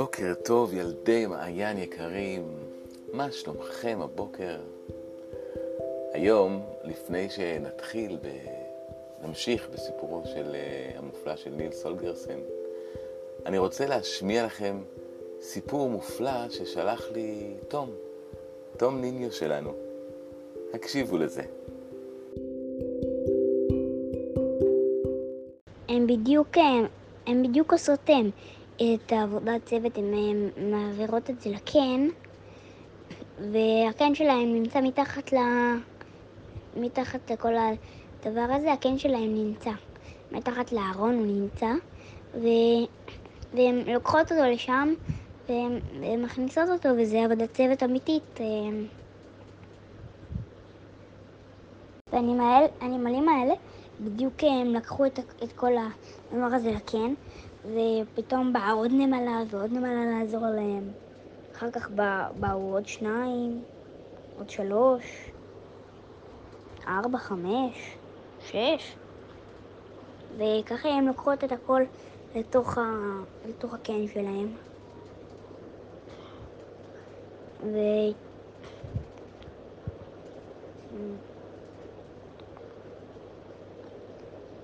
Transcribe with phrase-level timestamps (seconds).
[0.00, 2.42] בוקר טוב, ילדי מעיין יקרים,
[3.12, 4.60] מה שלומכם הבוקר?
[6.12, 8.28] היום, לפני שנתחיל, ב...
[9.22, 12.38] נמשיך בסיפורו של uh, המופלא של ניל סולגרסן,
[13.46, 14.82] אני רוצה להשמיע לכם
[15.40, 17.90] סיפור מופלא ששלח לי תום,
[18.76, 19.72] תום ניניו שלנו.
[20.74, 21.42] הקשיבו לזה.
[25.88, 26.86] הם בדיוק, הם,
[27.26, 28.30] הם בדיוק עושות הם,
[28.82, 30.14] את העבודת צוות, הן
[30.70, 32.08] מעבירות את זה לקן,
[33.38, 35.36] והקן שלהם נמצא מתחת, ל...
[36.76, 39.70] מתחת לכל הדבר הזה, הקן שלהם נמצא.
[40.32, 41.70] מתחת לארון הוא נמצא,
[42.34, 42.46] ו...
[43.54, 44.94] והן לוקחות אותו לשם,
[45.48, 48.40] והן מכניסות אותו, וזה עבודת צוות אמיתית.
[52.12, 53.54] והנמלים האלה,
[54.00, 55.72] בדיוק הם לקחו את, את כל
[56.32, 57.14] הדבר הזה לקן,
[57.64, 60.92] ופתאום באה עוד נמלה ועוד נמלה לעזור להם.
[61.56, 61.90] אחר כך
[62.40, 63.62] באו עוד שניים,
[64.38, 65.30] עוד שלוש,
[66.86, 67.96] ארבע, חמש,
[68.40, 68.96] שש,
[70.36, 71.82] וככה הם לוקחות את הכל
[72.34, 72.82] לתוך, ה...
[73.48, 74.56] לתוך הקן שלהם.
[77.62, 77.76] ו...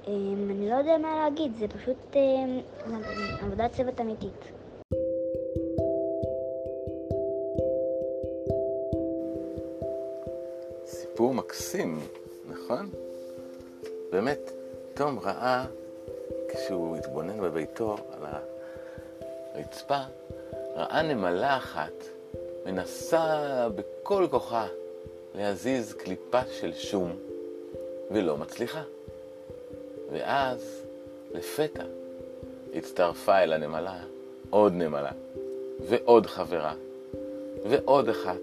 [0.06, 2.60] אני לא יודע מה להגיד, זה פשוט אמ,
[3.40, 4.44] עבודת צוות אמיתית.
[10.86, 12.00] סיפור מקסים,
[12.48, 12.90] נכון?
[14.10, 14.50] באמת,
[14.94, 15.64] תום ראה,
[16.48, 18.22] כשהוא התבונן בביתו על
[19.54, 20.00] הרצפה,
[20.74, 22.04] ראה נמלה אחת
[22.66, 24.66] מנסה בכל כוחה
[25.34, 27.16] להזיז קליפה של שום,
[28.10, 28.82] ולא מצליחה.
[30.12, 30.82] ואז,
[31.34, 31.84] לפתע,
[32.74, 33.98] הצטרפה אל הנמלה
[34.50, 35.12] עוד נמלה,
[35.88, 36.74] ועוד חברה,
[37.64, 38.40] ועוד אחת.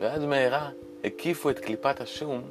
[0.00, 0.70] ועד מהרה
[1.04, 2.42] הקיפו את קליפת השום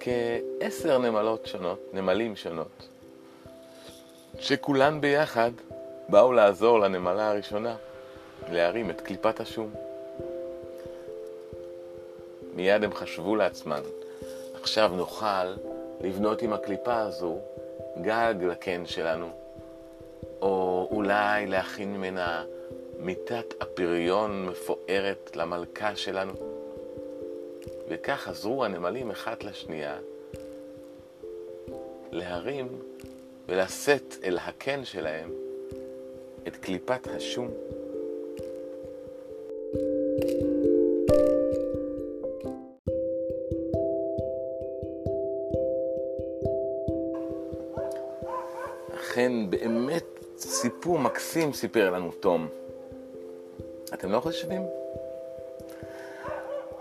[0.00, 2.88] כעשר נמלות שונות, נמלים שונות,
[4.38, 5.50] שכולן ביחד
[6.08, 7.76] באו לעזור לנמלה הראשונה
[8.48, 9.70] להרים את קליפת השום.
[12.54, 13.80] מיד הם חשבו לעצמם,
[14.60, 15.54] עכשיו נוכל
[16.00, 17.38] לבנות עם הקליפה הזו
[18.00, 19.28] גג לקן שלנו,
[20.42, 22.44] או אולי להכין ממנה
[22.98, 26.32] מיטת הפריון מפוארת למלכה שלנו.
[27.88, 29.98] וכך עזרו הנמלים אחת לשנייה
[32.12, 32.68] להרים
[33.48, 35.30] ולשאת אל הקן שלהם
[36.46, 37.48] את קליפת השום.
[49.20, 50.04] אכן באמת
[50.38, 52.48] סיפור מקסים סיפר לנו תום.
[53.94, 54.62] אתם לא חושבים?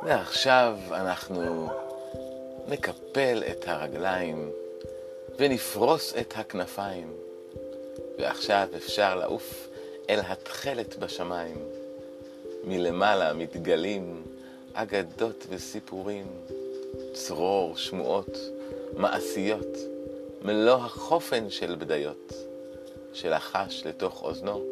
[0.04, 1.70] ועכשיו אנחנו
[2.68, 4.52] נקפל את הרגליים
[5.38, 7.14] ונפרוס את הכנפיים.
[8.20, 9.68] ועכשיו אפשר לעוף
[10.10, 11.58] אל התכלת בשמיים.
[12.64, 14.24] מלמעלה מתגלים
[14.74, 16.28] אגדות וסיפורים,
[17.14, 18.38] צרור, שמועות,
[18.98, 19.99] מעשיות.
[20.42, 22.34] מלוא החופן של בדיות,
[23.14, 24.64] שלחש לתוך אוזנו,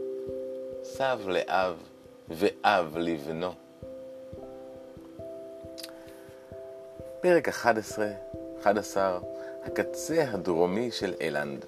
[0.84, 1.76] סב לאב
[2.30, 3.52] ואב לבנו.
[7.22, 8.08] פרק 11,
[8.62, 9.20] 11,
[9.64, 11.66] הקצה הדרומי של אילנד.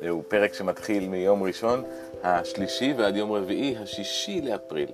[0.00, 1.84] זהו פרק שמתחיל מיום ראשון
[2.22, 4.90] השלישי ועד יום רביעי השישי לאפריל.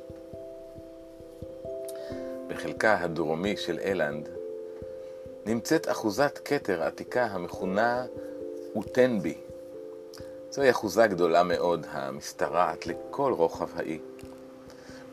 [2.49, 4.38] בחלקה הדרומי של אילנד
[5.47, 8.07] נמצאת אחוזת כתר עתיקה המכונה
[8.75, 9.35] אוטנבי.
[10.51, 13.99] זוהי אחוזה גדולה מאוד המשתרעת לכל רוחב האי.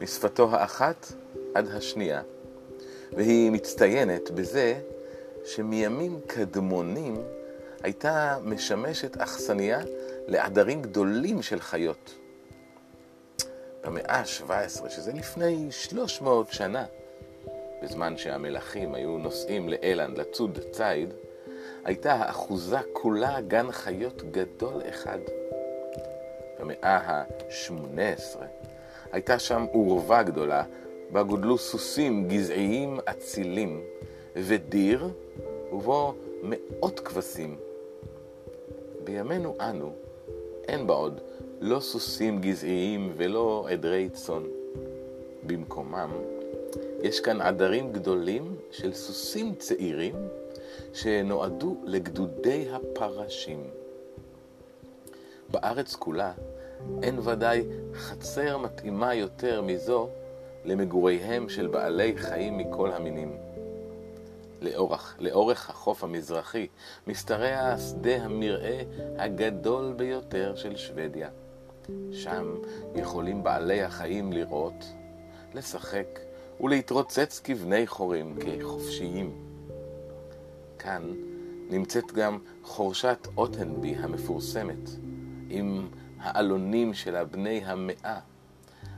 [0.02, 1.12] משפתו האחת
[1.56, 2.22] עד השנייה,
[3.12, 4.82] והיא מצטיינת בזה
[5.46, 7.24] שמימים קדמונים
[7.84, 9.80] הייתה משמשת אכסניה
[10.28, 12.16] לעדרים גדולים של חיות.
[13.84, 16.86] במאה ה-17, שזה לפני 300 שנה,
[17.84, 21.14] בזמן שהמלכים היו נוסעים לאלנד לצוד ציד,
[21.86, 25.20] הייתה האחוזה כולה גן חיות גדול אחד.
[26.60, 28.38] במאה ה-18
[29.12, 30.64] הייתה שם עורבה גדולה,
[31.12, 33.82] בה גודלו סוסים גזעיים אצילים,
[34.36, 35.10] ודיר,
[35.72, 36.14] ובו
[36.44, 37.58] מאות כבשים.
[39.04, 39.94] בימינו אנו
[40.68, 41.22] אין בה עוד
[41.62, 44.44] לא סוסים גזעיים ולא עדרי צאן.
[45.44, 46.10] במקומם
[47.06, 50.16] יש כאן עדרים גדולים של סוסים צעירים
[50.94, 53.64] שנועדו לגדודי הפרשים.
[55.50, 56.34] בארץ כולה
[57.04, 57.64] אין ודאי
[57.94, 60.10] חצר מתאימה יותר מזו
[60.66, 63.38] למגוריהם של בעלי חיים מכל המינים.
[64.62, 66.68] לאורך, לאורך החוף המזרחי
[67.08, 68.80] משתרע השדה המרעה
[69.18, 71.30] הגדול ביותר של שוודיה.
[72.12, 72.56] שם
[72.96, 74.86] יכולים בעלי החיים לראות,
[75.54, 76.25] לשחק
[76.62, 79.32] ולהתרוצץ כבני חורים, כחופשיים.
[80.80, 81.14] כאן
[81.70, 84.90] נמצאת גם חורשת אוטנבי המפורסמת,
[85.50, 88.20] עם העלונים שלה בני המאה,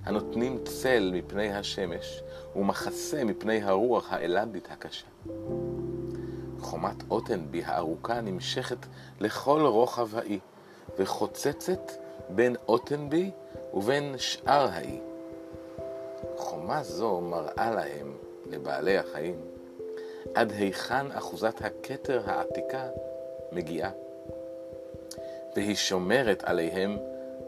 [0.03, 2.21] הנותנים צל מפני השמש
[2.55, 5.05] ומחסה מפני הרוח האלנדית הקשה.
[6.59, 8.85] חומת אוטנבי הארוכה נמשכת
[9.19, 10.39] לכל רוחב האי,
[10.97, 11.91] וחוצצת
[12.29, 13.31] בין אוטנבי
[13.73, 14.99] ובין שאר האי.
[16.67, 19.35] חומה זו מראה להם, לבעלי החיים,
[20.33, 22.87] עד היכן אחוזת הכתר העתיקה
[23.51, 23.91] מגיעה,
[25.55, 26.97] והיא שומרת עליהם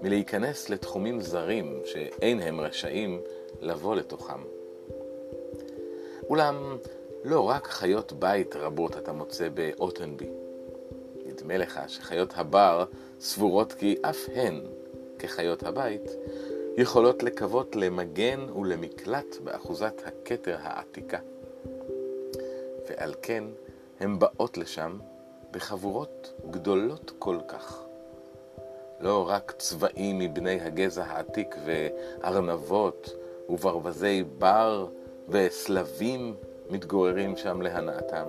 [0.02, 3.22] מלהיכנס לתחומים זרים שאין הם רשאים
[3.62, 4.42] לבוא לתוכם.
[6.30, 6.78] אולם
[7.24, 10.30] לא רק חיות בית רבות אתה מוצא באוטנבי.
[11.26, 12.86] נדמה לך שחיות הבר
[13.20, 14.62] סבורות כי אף הן,
[15.20, 16.12] כחיות הבית,
[16.80, 21.20] יכולות לקוות למגן ולמקלט באחוזת הכתר העתיקה.
[22.90, 23.44] ועל כן
[24.00, 24.98] הן באות לשם
[25.52, 27.84] בחבורות גדולות כל כך.
[29.00, 33.10] לא רק צבעים מבני הגזע העתיק וארנבות
[33.50, 34.88] וברווזי בר
[35.30, 36.36] וסלבים
[36.70, 38.26] מתגוררים שם להנאתם.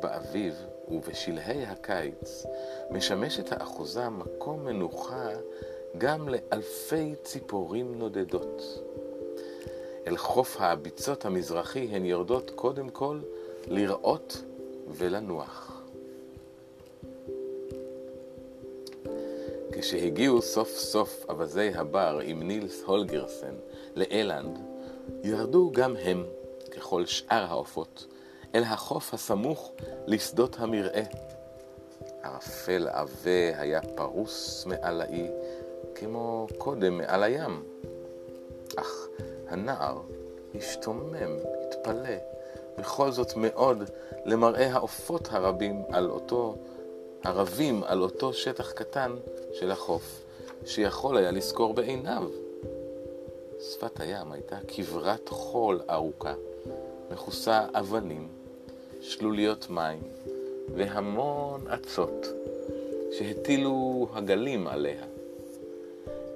[0.00, 0.54] באביב
[0.88, 2.46] ובשלהי הקיץ
[2.90, 5.28] משמשת האחוזה מקום מנוחה
[5.98, 8.62] גם לאלפי ציפורים נודדות.
[10.06, 13.20] אל חוף הביצות המזרחי הן יורדות קודם כל
[13.66, 14.42] לראות
[14.88, 15.82] ולנוח.
[19.72, 23.54] כשהגיעו סוף סוף אווזי הבר עם נילס הולגרסן
[23.94, 24.58] לאלנד,
[25.24, 26.24] ירדו גם הם,
[26.70, 28.06] ככל שאר העופות,
[28.54, 29.72] אל החוף הסמוך
[30.06, 31.02] לשדות המרעה.
[32.22, 35.30] ערפל עבה היה פרוס מעל האי,
[35.94, 37.62] כמו קודם מעל הים.
[38.76, 39.06] אך
[39.48, 39.98] הנער
[40.54, 41.38] השתומם,
[41.68, 42.16] התפלא,
[42.78, 43.90] בכל זאת מאוד
[44.24, 46.56] למראה העופות הרבים על אותו,
[47.24, 49.16] הרבים על אותו שטח קטן
[49.52, 50.24] של החוף,
[50.66, 52.28] שיכול היה לזכור בעיניו.
[53.60, 56.34] שפת הים הייתה כברת חול ארוכה,
[57.10, 58.28] מכוסה אבנים,
[59.00, 60.02] שלוליות מים
[60.74, 62.26] והמון אצות
[63.12, 65.13] שהטילו הגלים עליה.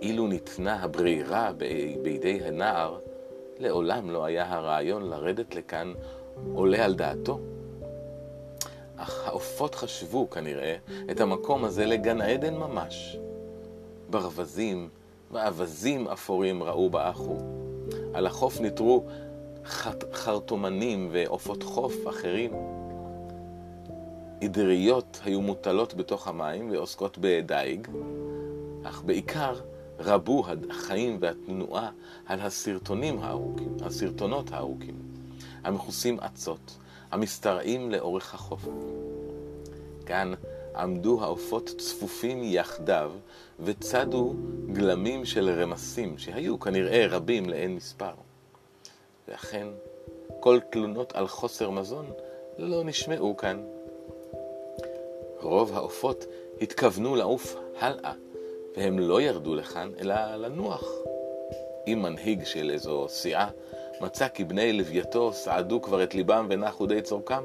[0.03, 1.53] אילו ניתנה הברירה
[2.03, 2.99] בידי הנער,
[3.59, 5.93] לעולם לא היה הרעיון לרדת לכאן
[6.55, 7.41] עולה על דעתו.
[8.97, 10.77] אך העופות חשבו כנראה
[11.11, 13.19] את המקום הזה לגן עדן ממש.
[14.11, 14.89] ברווזים
[15.31, 17.37] ואווזים אפורים ראו באחו.
[18.15, 19.05] על החוף ניטרו
[20.13, 22.53] חרטומנים ועופות חוף אחרים.
[24.43, 27.89] עדריות היו מוטלות בתוך המים ועוסקות בדייג,
[28.85, 29.55] אך בעיקר
[29.99, 31.91] רבו החיים והתנועה
[32.27, 34.95] על הסרטונים הארוכים, הסרטונות הארוכים,
[35.65, 36.77] המכוסים אצות,
[37.11, 38.69] המשתרעים לאורך החוף.
[40.07, 40.33] כאן
[40.77, 43.13] עמדו העופות צפופים יחדיו
[43.61, 44.35] וצדו
[44.73, 48.13] גלמים של רמסים, שהיו כנראה רבים לאין מספר.
[49.29, 49.67] ואכן,
[50.41, 52.07] כל תלונות על חוסר מזון
[52.59, 53.63] לא נשמעו כאן.
[55.41, 56.25] רוב העופות
[56.61, 58.13] התכוונו לעוף הלאה,
[58.79, 60.93] והם לא ירדו לכאן, אלא לנוח.
[61.87, 63.51] אם מנהיג של איזו סיעה
[64.01, 67.43] מצא כי בני לוויתו סעדו כבר את ליבם ונחו די צורכם,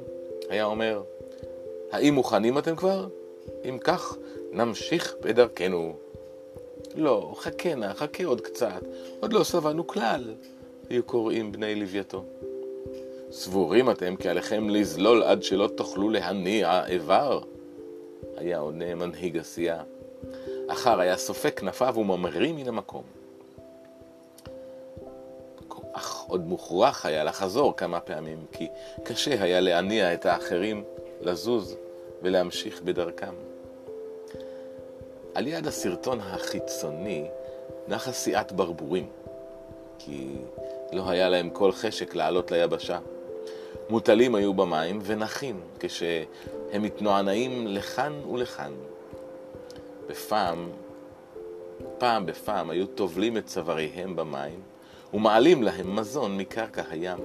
[0.50, 1.04] היה אומר,
[1.92, 3.08] האם מוכנים אתם כבר?
[3.66, 4.18] אם כך,
[4.52, 5.96] נמשיך בדרכנו.
[6.96, 8.82] לא, חכה נא, חכה עוד קצת,
[9.20, 10.34] עוד לא שבענו כלל,
[10.90, 12.24] היו קוראים בני לוויתו.
[13.32, 17.40] סבורים אתם כי עליכם לזלול עד שלא תוכלו להניע איבר?
[18.38, 19.84] היה עונה מנהיג הסיעה.
[20.68, 23.04] אחר היה סופק כנפיו וממריא מן המקום.
[25.94, 28.68] אך עוד מוכרח היה לחזור כמה פעמים, כי
[29.04, 30.84] קשה היה להניע את האחרים
[31.22, 31.76] לזוז
[32.22, 33.34] ולהמשיך בדרכם.
[35.36, 37.28] על יד הסרטון החיצוני
[37.88, 39.10] נחה סיעת ברבורים,
[40.00, 40.28] כי
[40.92, 43.00] לא היה להם כל חשק לעלות ליבשה.
[43.90, 48.74] מוטלים היו במים ונחים כשהם מתנוענעים לכאן ולכאן.
[50.14, 50.70] בפעם,
[51.98, 54.62] פעם בפעם היו טובלים את צוואריהם במים
[55.14, 57.18] ומעלים להם מזון מקרקע הים.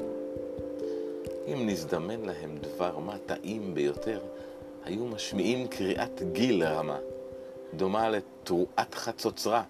[1.46, 4.20] אם נזדמן להם דבר מה טעים ביותר,
[4.84, 6.98] היו משמיעים קריאת גיל רמה,
[7.74, 9.62] דומה לתרועת חצוצרה.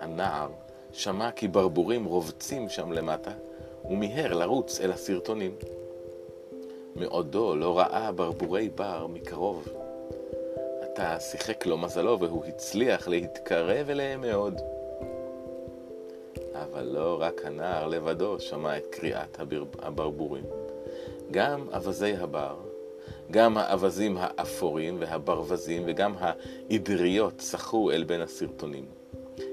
[0.00, 0.48] הנער
[0.92, 3.32] שמע כי ברבורים רובצים שם למטה,
[3.84, 5.54] ומיהר לרוץ אל הסרטונים.
[6.96, 9.81] מעודו לא ראה ברבורי בר מקרוב.
[10.92, 14.60] עתה שיחק לו מזלו והוא הצליח להתקרב אליהם מאוד.
[16.54, 19.38] אבל לא רק הנער לבדו שמע את קריאת
[19.78, 20.44] הברבורים.
[21.30, 22.56] גם אווזי הבר,
[23.30, 28.84] גם האווזים האפורים והברווזים וגם העדריות שחו אל בין הסרטונים.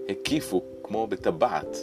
[0.10, 1.78] הקיפו כמו בטבעת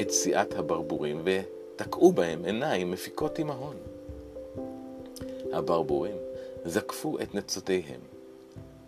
[0.00, 3.76] את סיעת הברבורים ותקעו בהם עיניים מפיקות תימהון.
[5.52, 6.16] הברבורים
[6.64, 8.13] זקפו את נצותיהם,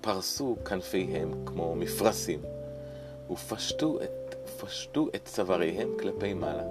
[0.06, 2.40] פרסו כנפיהם כמו מפרשים,
[3.30, 6.62] ופשטו את, פשטו את צוואריהם כלפי מעלה.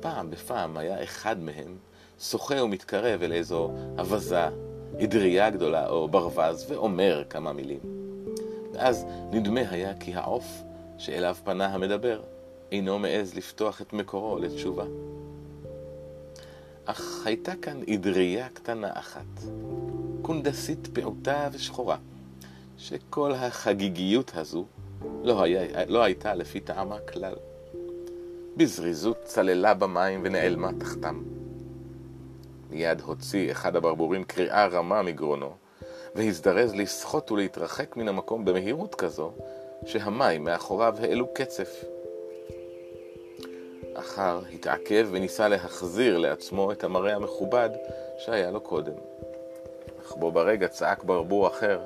[0.00, 1.76] פעם בפעם היה אחד מהם
[2.20, 4.48] שוחה ומתקרב אל איזו אווזה,
[4.98, 7.80] עדרייה גדולה או ברווז, ואומר כמה מילים.
[8.72, 10.62] ואז נדמה היה כי העוף
[10.98, 12.22] שאליו פנה המדבר
[12.72, 14.84] אינו מעז לפתוח את מקורו לתשובה.
[16.84, 19.42] אך הייתה כאן עדרייה קטנה אחת,
[20.22, 21.96] קונדסית פעוטה ושחורה,
[22.78, 24.64] שכל החגיגיות הזו
[25.22, 27.34] לא, היה, לא הייתה לפי טעמה כלל.
[28.56, 31.22] בזריזות צללה במים ונעלמה תחתם.
[32.70, 35.50] מיד הוציא אחד הברבורים קריאה רמה מגרונו,
[36.14, 39.32] והזדרז לשחות ולהתרחק מן המקום במהירות כזו,
[39.86, 41.84] שהמים מאחוריו העלו קצף.
[43.94, 47.70] אחר התעכב וניסה להחזיר לעצמו את המראה המכובד
[48.18, 48.94] שהיה לו קודם.
[50.12, 51.80] אך בו ברגע צעק ברבור אחר,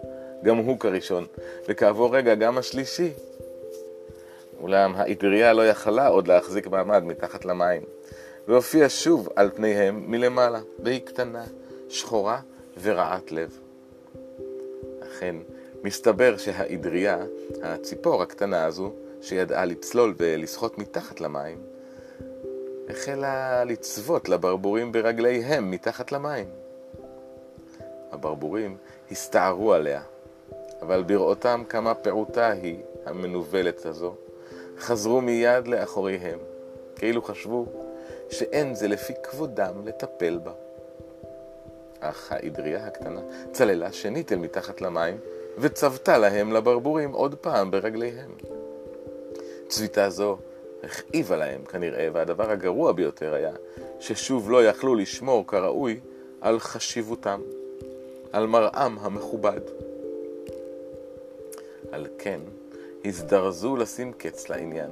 [0.44, 1.26] גם הוא כראשון,
[1.68, 3.12] וכעבור רגע גם השלישי.
[4.60, 7.82] אולם האטריה לא יכלה עוד להחזיק מעמד מתחת למים,
[8.48, 11.44] והופיעה שוב על פניהם מלמעלה, והיא קטנה,
[11.88, 12.40] שחורה
[12.82, 13.58] ורעת לב.
[15.02, 15.36] אכן,
[15.82, 17.18] מסתבר שהעדריה,
[17.62, 21.58] הציפור הקטנה הזו, שידעה לצלול ולשחות מתחת למים,
[22.88, 26.65] החלה לצוות לברבורים ברגליהם מתחת למים.
[28.16, 28.76] הברבורים
[29.10, 30.02] הסתערו עליה,
[30.82, 34.14] אבל בראותם כמה פעוטה היא המנוולת הזו,
[34.78, 36.38] חזרו מיד לאחוריהם,
[36.96, 37.66] כאילו חשבו
[38.30, 40.52] שאין זה לפי כבודם לטפל בה.
[42.00, 43.20] אך העדרייה הקטנה
[43.52, 45.18] צללה שנית אל מתחת למים,
[45.58, 48.30] וצבתה להם לברבורים עוד פעם ברגליהם.
[49.68, 50.38] צביתה זו
[50.82, 53.52] הכאיבה להם כנראה, והדבר הגרוע ביותר היה
[54.00, 56.00] ששוב לא יכלו לשמור כראוי
[56.40, 57.40] על חשיבותם,
[58.36, 59.60] על מראם המכובד.
[61.92, 62.40] על כן,
[63.04, 64.90] הזדרזו לשים קץ לעניין.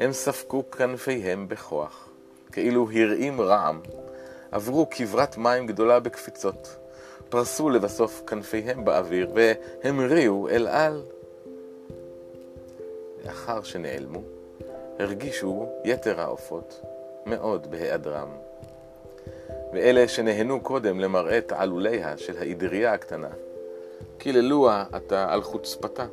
[0.00, 2.08] הם ספקו כנפיהם בכוח,
[2.52, 3.80] כאילו הרעים רעם,
[4.52, 6.76] עברו כברת מים גדולה בקפיצות,
[7.28, 11.02] פרסו לבסוף כנפיהם באוויר והמריאו אל על.
[13.24, 14.22] לאחר שנעלמו,
[14.98, 16.80] הרגישו יתר העופות
[17.26, 18.28] מאוד בהיעדרם.
[19.72, 23.30] ואלה שנהנו קודם למראה תעלוליה של העדרייה הקטנה,
[24.18, 26.06] קיללוה עתה על חוצפתה.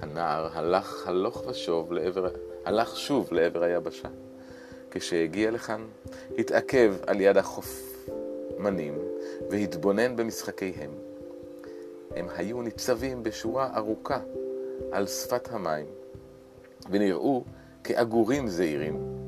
[0.00, 2.28] הנער הלך הלוך ושוב לעבר,
[2.64, 4.08] הלך שוב לעבר היבשה.
[4.90, 5.86] כשהגיע לכאן,
[6.38, 8.98] התעכב על יד החופמנים
[9.50, 10.90] והתבונן במשחקיהם.
[12.16, 14.20] הם היו ניצבים בשורה ארוכה
[14.92, 15.86] על שפת המים,
[16.90, 17.44] ונראו
[17.84, 19.19] כעגורים זעירים.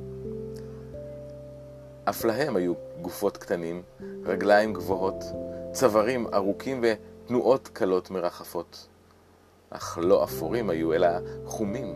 [2.08, 3.82] אף להם היו גופות קטנים,
[4.24, 5.24] רגליים גבוהות,
[5.72, 8.88] צווארים ארוכים ותנועות קלות מרחפות.
[9.70, 11.08] אך לא אפורים היו, אלא
[11.46, 11.94] חומים,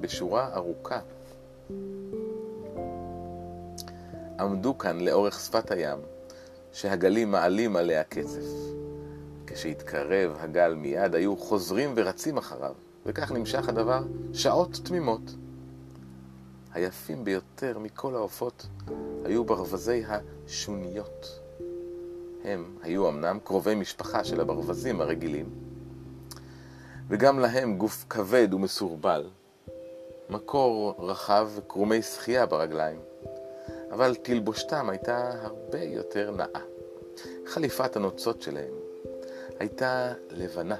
[0.00, 1.00] בשורה ארוכה.
[4.40, 5.98] עמדו כאן לאורך שפת הים,
[6.72, 8.46] שהגלים מעלים עליה קצף.
[9.46, 12.74] כשהתקרב הגל מיד, היו חוזרים ורצים אחריו,
[13.06, 14.02] וכך נמשך הדבר
[14.32, 15.34] שעות תמימות.
[16.74, 18.66] היפים ביותר מכל העופות
[19.24, 21.40] היו ברווזי השוניות.
[22.44, 25.50] הם היו אמנם קרובי משפחה של הברווזים הרגילים,
[27.08, 29.28] וגם להם גוף כבד ומסורבל,
[30.30, 33.00] מקור רחב וקרומי שחייה ברגליים,
[33.90, 36.60] אבל תלבושתם הייתה הרבה יותר נאה.
[37.46, 38.74] חליפת הנוצות שלהם
[39.58, 40.76] הייתה לבנה,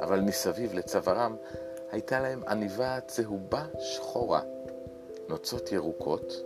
[0.00, 1.36] אבל מסביב לצווארם
[1.90, 4.40] הייתה להם עניבה צהובה שחורה.
[5.30, 6.42] נוצות ירוקות,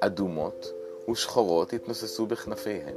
[0.00, 0.72] אדומות
[1.10, 2.96] ושחורות התנוססו בכנפיהם.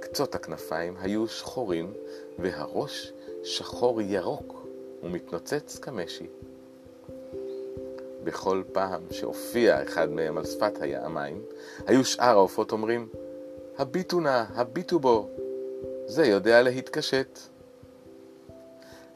[0.00, 1.92] קצות הכנפיים היו שחורים
[2.38, 3.12] והראש
[3.44, 4.66] שחור ירוק
[5.02, 6.26] ומתנוצץ כמשי.
[8.24, 11.42] בכל פעם שהופיע אחד מהם על שפת המים,
[11.86, 13.08] היו שאר העופות אומרים,
[13.78, 15.28] הביטו נא, הביטו בו.
[16.06, 17.38] זה יודע להתקשט.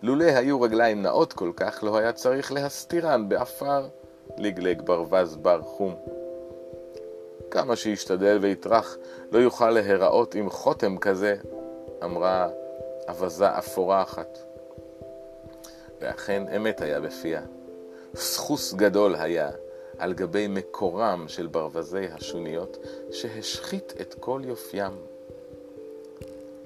[0.02, 3.88] לולא היו רגליים נאות כל כך, לא היה צריך להסתירן בעפר,
[4.40, 5.94] לגלג ברווז בר חום.
[7.50, 8.96] כמה שישתדל ויטרח,
[9.32, 11.36] לא יוכל להיראות עם חותם כזה,
[12.04, 12.48] אמרה
[13.08, 14.38] אווזה אפורה אחת.
[16.00, 17.42] ואכן אמת היה בפיה.
[18.14, 19.50] סחוס גדול היה
[19.98, 22.76] על גבי מקורם של ברווזי השוניות,
[23.10, 24.92] שהשחית את כל יופיים.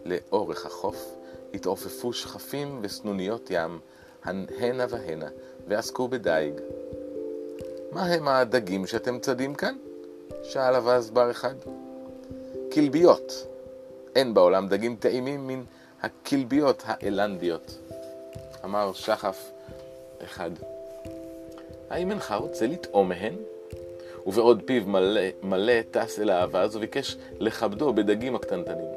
[0.05, 1.15] לאורך החוף
[1.55, 3.79] התעופפו שכפים וסנוניות ים,
[4.25, 5.29] הנה והנה,
[5.69, 6.55] ועסקו בדייג.
[7.95, 9.75] מה הם הדגים שאתם צדים כאן?
[10.43, 11.55] שאל אווז בר אחד.
[12.73, 13.47] כלביות.
[14.17, 15.63] אין בעולם דגים טעימים מן
[16.03, 17.79] הכלביות האלנדיות.
[18.65, 19.51] אמר שחף
[20.25, 20.51] אחד.
[21.91, 23.35] האם אינך רוצה לטעום מהן?
[24.27, 28.89] ובעוד פיו מלא, מלא טס אל האווז וביקש לכבדו בדגים הקטנטנים.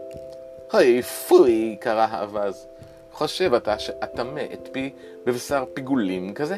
[0.71, 2.67] היי פוי, קרא האווז.
[3.11, 4.93] חושב אתה שאטמא את פי
[5.25, 6.57] בבשר פיגולים כזה?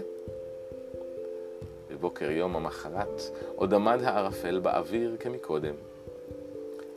[1.99, 3.21] בבוקר יום המחרת
[3.55, 5.73] עוד עמד הערפל באוויר כמקודם.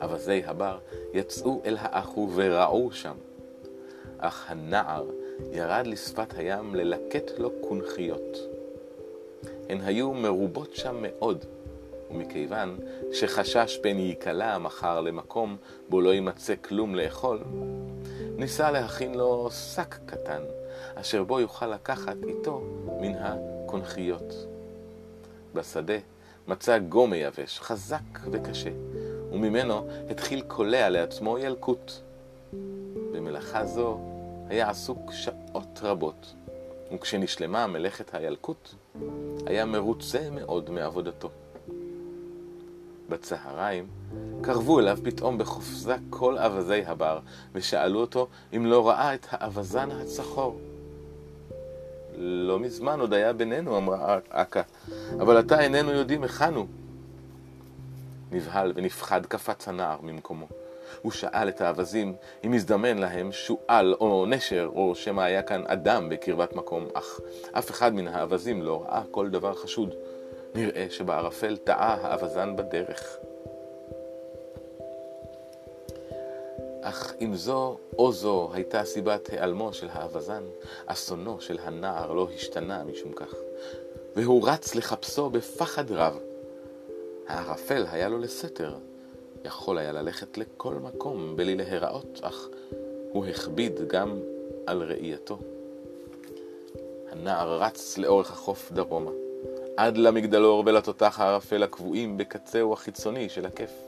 [0.01, 0.77] אווזי הבר
[1.13, 3.15] יצאו אל האחו ורעו שם.
[4.17, 5.05] אך הנער
[5.51, 8.37] ירד לשפת הים ללקט לו קונכיות.
[9.69, 11.45] הן היו מרובות שם מאוד,
[12.11, 12.77] ומכיוון
[13.11, 15.57] שחשש פן ייקלע מחר למקום
[15.89, 17.39] בו לא יימצא כלום לאכול,
[18.37, 20.41] ניסה להכין לו שק קטן,
[20.95, 22.61] אשר בו יוכל לקחת איתו
[23.01, 24.52] מן הקונכיות.
[25.53, 25.97] בשדה
[26.47, 28.69] מצא גומה יבש, חזק וקשה,
[29.31, 31.91] וממנו התחיל קולע לעצמו ילקוט.
[33.11, 33.99] במלאכה זו
[34.49, 36.33] היה עסוק שעות רבות,
[36.93, 38.69] וכשנשלמה מלאכת הילקוט,
[39.45, 41.29] היה מרוצה מאוד מעבודתו.
[43.09, 43.87] בצהריים
[44.41, 47.19] קרבו אליו פתאום בחופזה כל אווזי הבר,
[47.53, 50.59] ושאלו אותו אם לא ראה את האווזן הצחור.
[52.17, 54.61] לא מזמן עוד היה בינינו, אמרה אכה,
[55.19, 56.65] אבל עתה איננו יודעים היכן הוא.
[58.31, 60.47] נבהל ונפחד קפץ הנער ממקומו.
[61.01, 66.09] הוא שאל את האווזים אם הזדמן להם שועל או נשר, או שמא היה כאן אדם
[66.09, 67.19] בקרבת מקום, אך
[67.51, 69.93] אף אחד מן האווזים לא ראה כל דבר חשוד.
[70.55, 73.17] נראה שבערפל טעה האווזן בדרך.
[76.83, 80.43] אך אם זו או זו הייתה סיבת היעלמו של האווזן,
[80.85, 83.33] אסונו של הנער לא השתנה משום כך,
[84.15, 86.19] והוא רץ לחפשו בפחד רב.
[87.27, 88.75] הערפל היה לו לסתר,
[89.45, 92.47] יכול היה ללכת לכל מקום בלי להיראות, אך
[93.11, 94.19] הוא הכביד גם
[94.65, 95.37] על ראייתו.
[97.11, 99.11] הנער רץ לאורך החוף דרומה,
[99.77, 103.82] עד למגדלור ולתותח הערפל הקבועים בקצהו החיצוני של הכיף.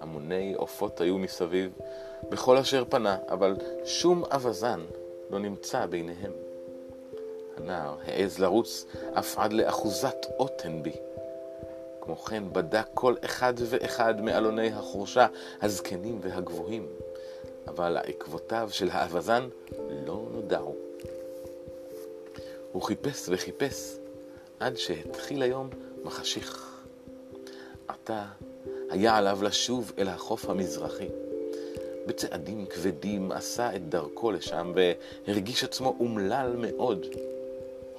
[0.00, 1.72] המוני עופות היו מסביב,
[2.30, 4.80] בכל אשר פנה, אבל שום אווזן
[5.30, 6.32] לא נמצא ביניהם.
[7.56, 8.86] הנער העז לרוץ
[9.18, 10.92] אף עד לאחוזת אוטנבי.
[12.00, 15.26] כמו כן בדק כל אחד ואחד מאלוני החורשה,
[15.62, 16.86] הזקנים והגבוהים,
[17.68, 19.48] אבל עקבותיו של האווזן
[20.06, 20.74] לא נודעו.
[22.72, 23.96] הוא חיפש וחיפש
[24.60, 25.70] עד שהתחיל היום
[26.04, 26.82] מחשיך.
[27.88, 28.24] עתה
[28.90, 31.08] היה עליו לשוב אל החוף המזרחי.
[32.06, 34.72] בצעדים כבדים עשה את דרכו לשם
[35.26, 37.06] והרגיש עצמו אומלל מאוד.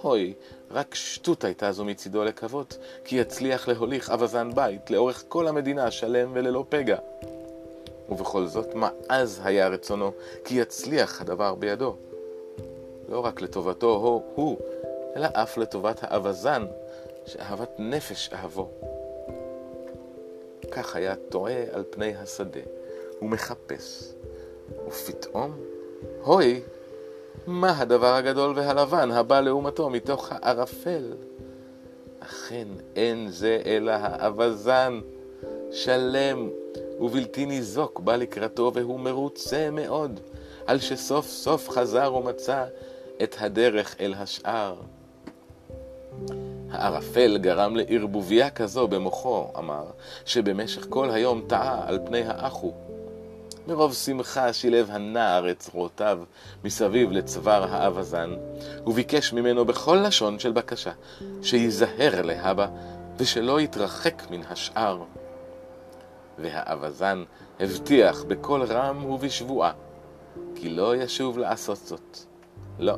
[0.01, 0.33] הוי,
[0.71, 6.31] רק שטות הייתה זו מצידו לקוות, כי יצליח להוליך אווזן בית לאורך כל המדינה שלם
[6.33, 6.97] וללא פגע.
[8.09, 10.11] ובכל זאת, מה אז היה רצונו,
[10.45, 11.95] כי יצליח הדבר בידו.
[13.09, 14.57] לא רק לטובתו הוא, הוא
[15.15, 16.65] אלא אף לטובת האווזן,
[17.25, 18.69] שאהבת נפש אהבו.
[20.77, 22.59] כך היה טועה על פני השדה,
[23.21, 24.13] ומחפש.
[24.87, 25.51] ופתאום,
[26.23, 26.61] הוי,
[27.47, 31.13] מה הדבר הגדול והלבן הבא לעומתו מתוך הערפל?
[32.19, 34.99] אכן אין זה אלא האווזן,
[35.71, 36.49] שלם
[36.99, 40.19] ובלתי ניזוק בא לקראתו, והוא מרוצה מאוד,
[40.65, 42.65] על שסוף סוף חזר ומצא
[43.23, 44.75] את הדרך אל השאר.
[46.71, 49.83] הערפל גרם לערבוביה כזו במוחו, אמר,
[50.25, 52.73] שבמשך כל היום טעה על פני האחו.
[53.67, 56.19] מרוב שמחה שילב הנער את זרועותיו
[56.63, 58.35] מסביב לצוואר האווזן,
[58.85, 60.91] וביקש ממנו בכל לשון של בקשה,
[61.41, 62.67] שייזהר להבא,
[63.17, 65.03] ושלא יתרחק מן השאר.
[66.39, 67.23] והאווזן
[67.59, 69.71] הבטיח בקול רם ובשבועה,
[70.55, 72.17] כי לא ישוב לעשות זאת.
[72.79, 72.93] לא,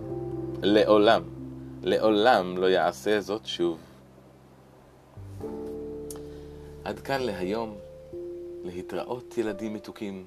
[0.61, 1.38] לעולם.
[1.83, 3.79] לעולם לא יעשה זאת שוב.
[6.83, 7.75] עד כאן להיום,
[8.63, 10.25] להתראות ילדים מתוקים.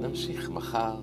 [0.00, 0.94] נמשיך מחר